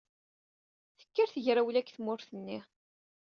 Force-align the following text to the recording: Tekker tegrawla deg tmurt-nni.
Tekker 0.99 1.27
tegrawla 1.33 1.79
deg 1.81 1.87
tmurt-nni. 1.95 2.59